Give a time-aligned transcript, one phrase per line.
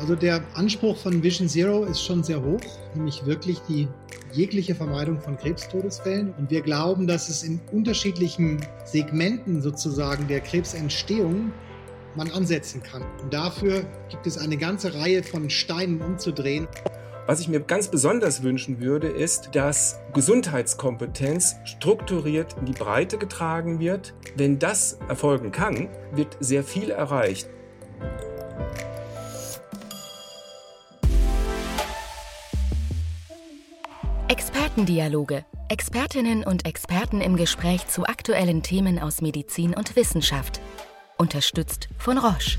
[0.00, 2.60] Also der Anspruch von Vision Zero ist schon sehr hoch,
[2.94, 3.86] nämlich wirklich die
[4.32, 6.32] jegliche Vermeidung von Krebstodesfällen.
[6.38, 11.52] Und wir glauben, dass es in unterschiedlichen Segmenten sozusagen der Krebsentstehung
[12.16, 13.02] man ansetzen kann.
[13.22, 16.66] Und dafür gibt es eine ganze Reihe von Steinen umzudrehen.
[17.26, 23.80] Was ich mir ganz besonders wünschen würde, ist, dass Gesundheitskompetenz strukturiert in die Breite getragen
[23.80, 24.14] wird.
[24.34, 27.50] Wenn das erfolgen kann, wird sehr viel erreicht.
[34.70, 35.44] Expertendialoge.
[35.68, 40.60] Expertinnen und Experten im Gespräch zu aktuellen Themen aus Medizin und Wissenschaft.
[41.18, 42.56] Unterstützt von Roche.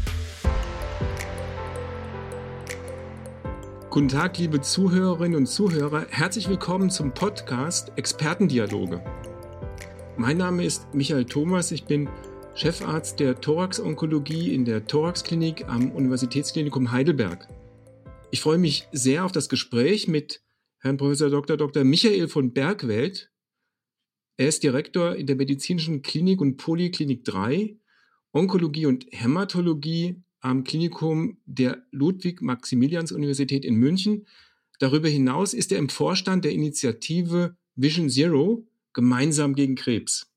[3.90, 6.06] Guten Tag, liebe Zuhörerinnen und Zuhörer.
[6.10, 9.02] Herzlich willkommen zum Podcast Expertendialoge.
[10.18, 11.72] Mein Name ist Michael Thomas.
[11.72, 12.10] Ich bin
[12.56, 17.48] Chefarzt der Thorax-Onkologie in der Thorax-Klinik am Universitätsklinikum Heidelberg.
[18.32, 20.42] Ich freue mich sehr auf das Gespräch mit
[20.84, 21.16] Herrn Prof.
[21.16, 21.58] Dr.
[21.58, 21.84] Dr.
[21.84, 23.32] Michael von Bergwelt.
[24.38, 27.78] Er ist Direktor in der Medizinischen Klinik und Poliklinik 3,
[28.32, 34.26] Onkologie und Hämatologie am Klinikum der Ludwig-Maximilians-Universität in München.
[34.80, 40.32] Darüber hinaus ist er im Vorstand der Initiative Vision Zero gemeinsam gegen Krebs.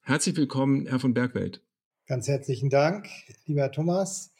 [0.00, 1.62] Herzlich willkommen, Herr von Bergwelt.
[2.06, 3.08] Ganz herzlichen Dank,
[3.44, 4.32] lieber Thomas.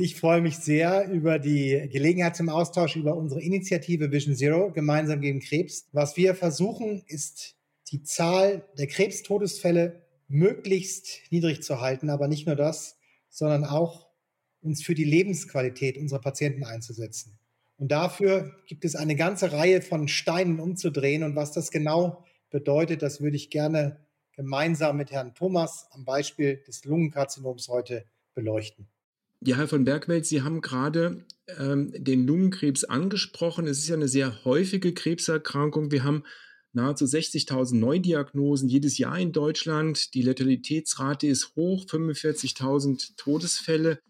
[0.00, 5.20] Ich freue mich sehr über die Gelegenheit zum Austausch über unsere Initiative Vision Zero gemeinsam
[5.20, 5.88] gegen Krebs.
[5.90, 7.56] Was wir versuchen, ist
[7.90, 12.96] die Zahl der Krebstodesfälle möglichst niedrig zu halten, aber nicht nur das,
[13.28, 14.06] sondern auch
[14.60, 17.36] uns für die Lebensqualität unserer Patienten einzusetzen.
[17.76, 21.24] Und dafür gibt es eine ganze Reihe von Steinen umzudrehen.
[21.24, 23.98] Und was das genau bedeutet, das würde ich gerne
[24.30, 28.04] gemeinsam mit Herrn Thomas am Beispiel des Lungenkarzinoms heute
[28.36, 28.86] beleuchten.
[29.40, 31.24] Ja, Herr von Bergwelt, Sie haben gerade
[31.58, 33.68] ähm, den Lungenkrebs angesprochen.
[33.68, 35.92] Es ist ja eine sehr häufige Krebserkrankung.
[35.92, 36.24] Wir haben
[36.72, 40.12] nahezu 60.000 Neudiagnosen jedes Jahr in Deutschland.
[40.14, 44.00] Die Letalitätsrate ist hoch, 45.000 Todesfälle.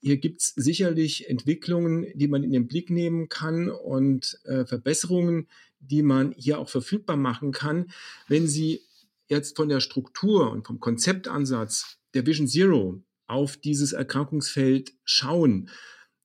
[0.00, 5.48] Hier gibt es sicherlich Entwicklungen, die man in den Blick nehmen kann und äh, Verbesserungen,
[5.80, 7.90] die man hier auch verfügbar machen kann.
[8.28, 8.82] Wenn Sie
[9.26, 15.70] jetzt von der Struktur und vom Konzeptansatz der Vision Zero auf dieses Erkrankungsfeld schauen,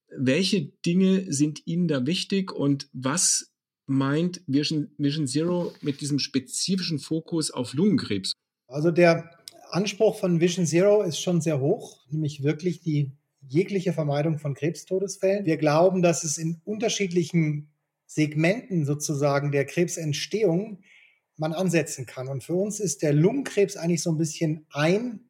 [0.09, 3.51] welche Dinge sind Ihnen da wichtig und was
[3.85, 8.33] meint Vision, Vision Zero mit diesem spezifischen Fokus auf Lungenkrebs?
[8.67, 9.31] Also der
[9.71, 13.11] Anspruch von Vision Zero ist schon sehr hoch, nämlich wirklich die
[13.47, 15.45] jegliche Vermeidung von Krebstodesfällen.
[15.45, 17.69] Wir glauben, dass es in unterschiedlichen
[18.05, 20.81] Segmenten sozusagen der Krebsentstehung
[21.37, 22.27] man ansetzen kann.
[22.27, 25.26] Und für uns ist der Lungenkrebs eigentlich so ein bisschen ein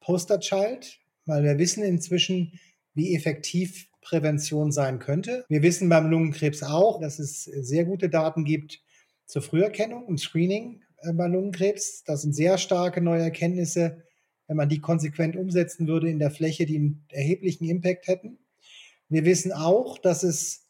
[0.00, 2.58] Posterchild, weil wir wissen inzwischen,
[2.94, 5.44] wie effektiv Prävention sein könnte.
[5.48, 8.80] Wir wissen beim Lungenkrebs auch, dass es sehr gute Daten gibt
[9.26, 12.04] zur Früherkennung und Screening äh, bei Lungenkrebs.
[12.04, 14.02] Das sind sehr starke neue Erkenntnisse
[14.50, 18.40] wenn man die konsequent umsetzen würde in der Fläche, die einen erheblichen Impact hätten.
[19.08, 20.66] Wir wissen auch, dass es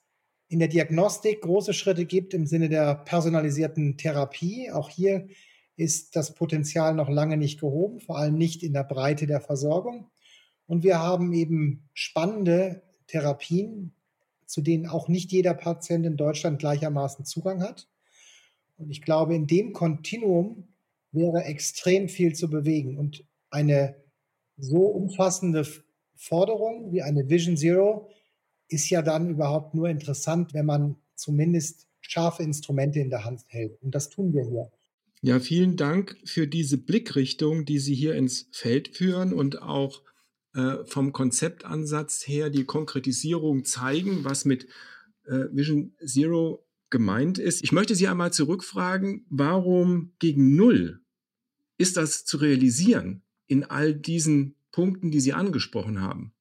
[0.48, 4.70] in der Diagnostik große Schritte gibt im Sinne der personalisierten Therapie.
[4.70, 5.28] Auch hier
[5.80, 10.10] ist das Potenzial noch lange nicht gehoben, vor allem nicht in der Breite der Versorgung.
[10.66, 13.94] Und wir haben eben spannende Therapien,
[14.44, 17.88] zu denen auch nicht jeder Patient in Deutschland gleichermaßen Zugang hat.
[18.76, 20.68] Und ich glaube, in dem Kontinuum
[21.12, 22.98] wäre extrem viel zu bewegen.
[22.98, 23.96] Und eine
[24.58, 25.66] so umfassende
[26.14, 28.10] Forderung wie eine Vision Zero
[28.68, 33.80] ist ja dann überhaupt nur interessant, wenn man zumindest scharfe Instrumente in der Hand hält.
[33.82, 34.70] Und das tun wir hier.
[35.22, 40.02] Ja, vielen Dank für diese Blickrichtung, die Sie hier ins Feld führen und auch
[40.54, 44.66] äh, vom Konzeptansatz her die Konkretisierung zeigen, was mit
[45.26, 47.62] äh, Vision Zero gemeint ist.
[47.62, 51.00] Ich möchte Sie einmal zurückfragen, warum gegen Null
[51.76, 53.22] ist das zu realisieren?
[53.50, 56.32] in all diesen Punkten, die Sie angesprochen haben?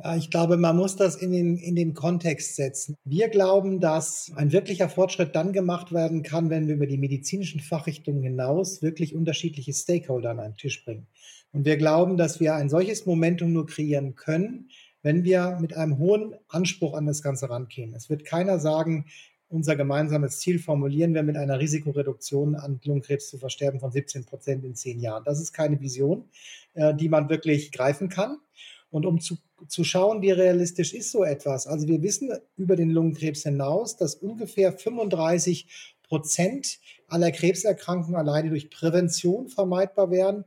[0.00, 2.94] Ja, ich glaube, man muss das in den, in den Kontext setzen.
[3.04, 7.60] Wir glauben, dass ein wirklicher Fortschritt dann gemacht werden kann, wenn wir über die medizinischen
[7.60, 11.08] Fachrichtungen hinaus wirklich unterschiedliche Stakeholder an einen Tisch bringen.
[11.50, 14.68] Und wir glauben, dass wir ein solches Momentum nur kreieren können,
[15.02, 17.92] wenn wir mit einem hohen Anspruch an das Ganze rangehen.
[17.94, 19.06] Es wird keiner sagen,
[19.48, 24.64] unser gemeinsames Ziel formulieren wir mit einer Risikoreduktion an Lungenkrebs zu versterben von 17 Prozent
[24.64, 25.24] in zehn Jahren.
[25.24, 26.28] Das ist keine Vision,
[26.74, 28.36] äh, die man wirklich greifen kann.
[28.90, 29.36] Und um zu,
[29.66, 31.66] zu schauen, wie realistisch ist so etwas.
[31.66, 38.70] Also wir wissen über den Lungenkrebs hinaus, dass ungefähr 35 Prozent aller Krebserkrankungen alleine durch
[38.70, 40.44] Prävention vermeidbar wären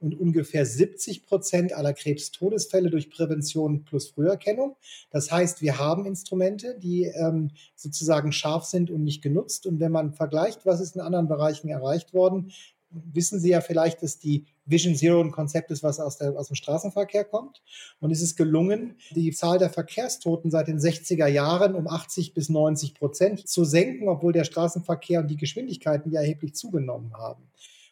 [0.00, 4.76] und ungefähr 70 Prozent aller Krebstodesfälle durch Prävention plus Früherkennung.
[5.10, 9.66] Das heißt, wir haben Instrumente, die ähm, sozusagen scharf sind und nicht genutzt.
[9.66, 12.52] Und wenn man vergleicht, was ist in anderen Bereichen erreicht worden,
[12.90, 16.48] wissen Sie ja vielleicht, dass die Vision Zero ein Konzept ist, was aus, der, aus
[16.48, 17.62] dem Straßenverkehr kommt.
[18.00, 22.48] Und es ist gelungen, die Zahl der Verkehrstoten seit den 60er Jahren um 80 bis
[22.48, 27.42] 90 Prozent zu senken, obwohl der Straßenverkehr und die Geschwindigkeiten ja erheblich zugenommen haben.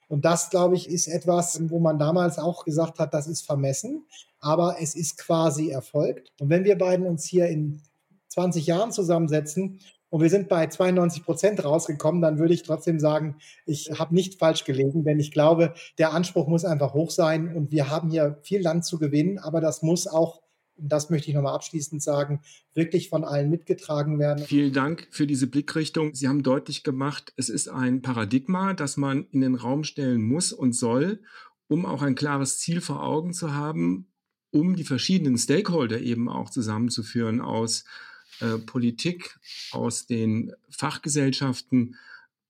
[0.09, 4.05] Und das, glaube ich, ist etwas, wo man damals auch gesagt hat, das ist vermessen,
[4.41, 6.33] aber es ist quasi erfolgt.
[6.39, 7.81] Und wenn wir beiden uns hier in
[8.29, 9.81] 20 Jahren zusammensetzen
[10.13, 14.39] und wir sind bei 92 Prozent rausgekommen, dann würde ich trotzdem sagen, ich habe nicht
[14.39, 18.39] falsch gelegen, denn ich glaube, der Anspruch muss einfach hoch sein und wir haben hier
[18.43, 20.43] viel Land zu gewinnen, aber das muss auch
[20.77, 22.41] das möchte ich nochmal abschließend sagen,
[22.75, 24.45] wirklich von allen mitgetragen werden.
[24.45, 26.15] Vielen Dank für diese Blickrichtung.
[26.15, 30.53] Sie haben deutlich gemacht, es ist ein Paradigma, das man in den Raum stellen muss
[30.53, 31.21] und soll,
[31.69, 34.09] um auch ein klares Ziel vor Augen zu haben,
[34.51, 37.85] um die verschiedenen Stakeholder eben auch zusammenzuführen aus
[38.41, 39.39] äh, Politik,
[39.71, 41.97] aus den Fachgesellschaften,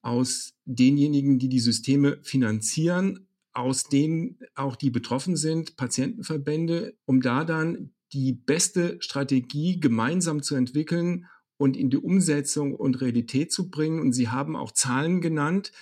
[0.02, 7.44] aus denjenigen, die die Systeme finanzieren, aus denen auch die betroffen sind, Patientenverbände, um da
[7.44, 11.26] dann die beste Strategie gemeinsam zu entwickeln
[11.56, 14.00] und in die Umsetzung und Realität zu bringen.
[14.00, 15.73] Und Sie haben auch Zahlen genannt,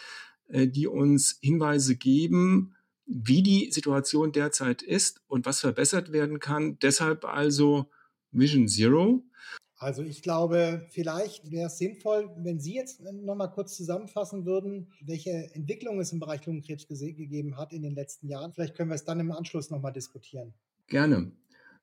[0.49, 2.75] äh, die uns Hinweise geben,
[3.06, 6.79] wie die Situation derzeit ist und was verbessert werden kann.
[6.81, 7.91] Deshalb also
[8.31, 9.25] Vision Zero.
[9.81, 14.88] Also ich glaube, vielleicht wäre es sinnvoll, wenn Sie jetzt noch mal kurz zusammenfassen würden,
[15.00, 18.53] welche Entwicklung es im Bereich Lungenkrebs gegeben hat in den letzten Jahren.
[18.53, 20.53] Vielleicht können wir es dann im Anschluss noch mal diskutieren.
[20.87, 21.32] Gerne.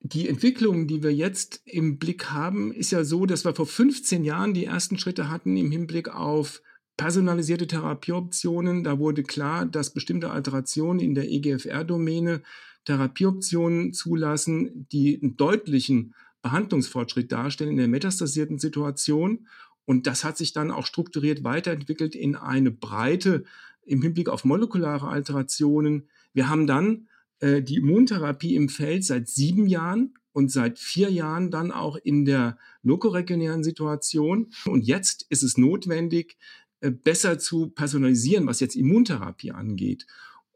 [0.02, 4.24] Die Entwicklung, die wir jetzt im Blick haben, ist ja so, dass wir vor 15
[4.24, 6.62] Jahren die ersten Schritte hatten im Hinblick auf
[6.98, 8.84] personalisierte Therapieoptionen.
[8.84, 12.44] Da wurde klar, dass bestimmte Alterationen in der EGFR-Domäne
[12.86, 19.48] Therapieoptionen zulassen, die einen deutlichen Behandlungsfortschritt darstellen in der metastasierten Situation.
[19.86, 23.46] Und das hat sich dann auch strukturiert weiterentwickelt in eine Breite
[23.86, 26.10] im Hinblick auf molekulare Alterationen.
[26.34, 27.08] Wir haben dann
[27.40, 32.26] äh, die Immuntherapie im Feld seit sieben Jahren und seit vier Jahren dann auch in
[32.26, 34.52] der lokoregionären Situation.
[34.66, 36.38] Und jetzt ist es notwendig,
[36.82, 40.06] äh, besser zu personalisieren, was jetzt Immuntherapie angeht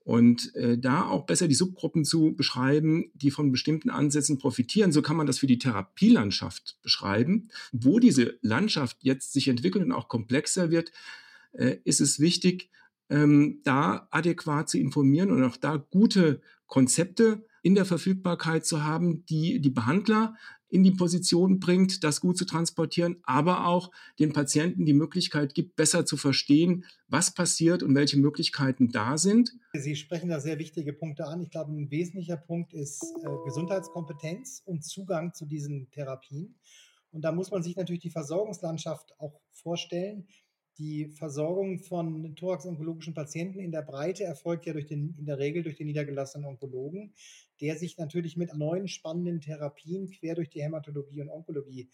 [0.04, 4.92] und äh, da auch besser die Subgruppen zu beschreiben, die von bestimmten Ansätzen profitieren.
[4.92, 7.50] So kann man das für die Therapielandschaft beschreiben.
[7.72, 10.92] Wo diese Landschaft jetzt sich entwickelt und auch komplexer wird,
[11.54, 12.70] äh, ist es wichtig,
[13.10, 19.26] ähm, da adäquat zu informieren und auch da gute Konzepte in der Verfügbarkeit zu haben,
[19.26, 20.36] die die Behandler
[20.72, 25.76] in die Position bringt, das gut zu transportieren, aber auch den Patienten die Möglichkeit gibt,
[25.76, 29.52] besser zu verstehen, was passiert und welche Möglichkeiten da sind.
[29.74, 31.42] Sie sprechen da sehr wichtige Punkte an.
[31.42, 36.56] Ich glaube, ein wesentlicher Punkt ist äh, Gesundheitskompetenz und Zugang zu diesen Therapien.
[37.12, 40.28] Und da muss man sich natürlich die Versorgungslandschaft auch vorstellen.
[40.78, 45.64] Die Versorgung von thorax-onkologischen Patienten in der Breite erfolgt ja durch den, in der Regel
[45.64, 47.14] durch den niedergelassenen Onkologen,
[47.60, 51.90] der sich natürlich mit neuen spannenden Therapien quer durch die Hämatologie und Onkologie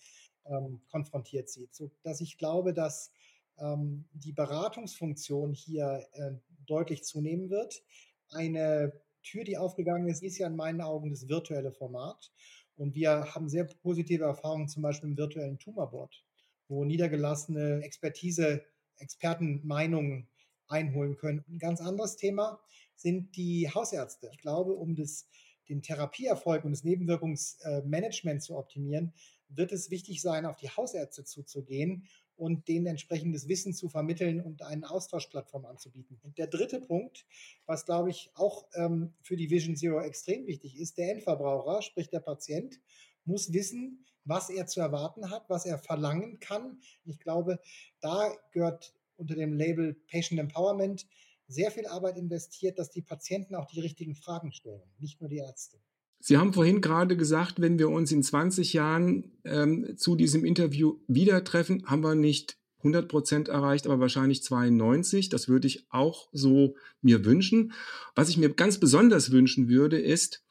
[0.45, 1.73] ähm, konfrontiert sieht.
[1.73, 3.11] So dass ich glaube, dass
[3.57, 6.31] ähm, die Beratungsfunktion hier äh,
[6.65, 7.83] deutlich zunehmen wird.
[8.29, 8.93] Eine
[9.23, 12.31] Tür, die aufgegangen ist, ist ja in meinen Augen das virtuelle Format.
[12.75, 16.23] Und wir haben sehr positive Erfahrungen zum Beispiel im virtuellen Tumorboard
[16.67, 18.63] wo niedergelassene Expertise,
[18.97, 20.27] Expertenmeinungen
[20.67, 21.43] einholen können.
[21.47, 22.59] Ein ganz anderes Thema
[22.95, 24.29] sind die Hausärzte.
[24.33, 25.27] Ich glaube, um das,
[25.69, 29.13] den Therapieerfolg und das Nebenwirkungsmanagement zu optimieren,
[29.49, 34.61] wird es wichtig sein, auf die Hausärzte zuzugehen und denen entsprechendes Wissen zu vermitteln und
[34.61, 36.19] eine Austauschplattform anzubieten.
[36.23, 37.25] Und der dritte Punkt,
[37.65, 42.09] was glaube ich auch ähm, für die Vision Zero extrem wichtig ist, der Endverbraucher, sprich
[42.09, 42.79] der Patient,
[43.25, 46.79] muss wissen, was er zu erwarten hat, was er verlangen kann.
[47.05, 47.59] Ich glaube,
[48.01, 51.07] da gehört unter dem Label Patient Empowerment
[51.47, 55.37] sehr viel Arbeit investiert, dass die Patienten auch die richtigen Fragen stellen, nicht nur die
[55.37, 55.77] Ärzte.
[56.19, 60.99] Sie haben vorhin gerade gesagt, wenn wir uns in 20 Jahren ähm, zu diesem Interview
[61.07, 65.29] wieder treffen, haben wir nicht 100 Prozent erreicht, aber wahrscheinlich 92.
[65.29, 67.73] Das würde ich auch so mir wünschen.
[68.15, 70.43] Was ich mir ganz besonders wünschen würde, ist,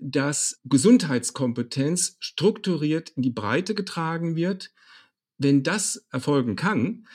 [0.00, 4.72] dass Gesundheitskompetenz strukturiert in die Breite getragen wird.
[5.38, 7.06] Wenn das erfolgen kann,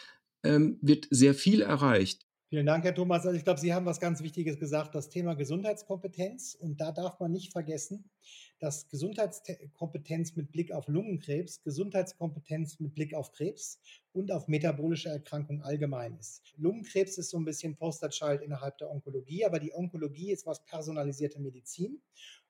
[0.44, 2.28] ähm, wird sehr viel erreicht.
[2.50, 3.26] Vielen Dank, Herr Thomas.
[3.26, 6.54] Also ich glaube, Sie haben was ganz Wichtiges gesagt, das Thema Gesundheitskompetenz.
[6.54, 8.10] Und da darf man nicht vergessen,
[8.60, 13.80] dass Gesundheitskompetenz mit Blick auf Lungenkrebs, Gesundheitskompetenz mit Blick auf Krebs
[14.12, 16.44] und auf metabolische Erkrankungen allgemein ist.
[16.58, 21.40] Lungenkrebs ist so ein bisschen Posterchild innerhalb der Onkologie, aber die Onkologie ist was personalisierte
[21.40, 22.02] Medizin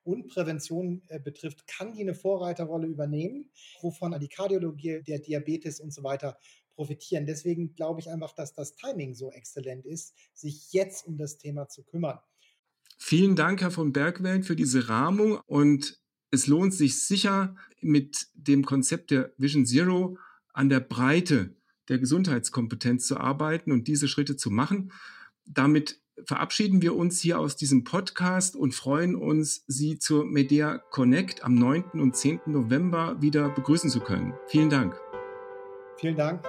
[0.04, 3.50] und Prävention äh, betrifft, kann die eine Vorreiterrolle übernehmen,
[3.82, 6.38] wovon die Kardiologie, der Diabetes und so weiter
[6.76, 7.26] profitieren.
[7.26, 11.68] Deswegen glaube ich einfach, dass das Timing so exzellent ist, sich jetzt um das Thema
[11.68, 12.20] zu kümmern.
[12.98, 16.00] Vielen Dank, Herr von Bergwelt, für diese Rahmung und
[16.32, 20.18] es lohnt sich sicher mit dem Konzept der Vision Zero
[20.54, 21.56] an der Breite
[21.90, 24.92] der Gesundheitskompetenz zu arbeiten und diese Schritte zu machen.
[25.46, 31.44] Damit verabschieden wir uns hier aus diesem Podcast und freuen uns, Sie zur Medea Connect
[31.44, 31.84] am 9.
[31.94, 32.42] und 10.
[32.46, 34.34] November wieder begrüßen zu können.
[34.48, 35.00] Vielen Dank.
[35.98, 36.44] Vielen Dank.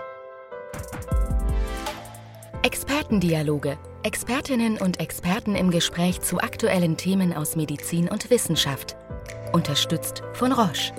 [2.62, 3.78] Expertendialoge.
[4.04, 8.96] Expertinnen und Experten im Gespräch zu aktuellen Themen aus Medizin und Wissenschaft.
[9.52, 10.92] Unterstützt von Roche.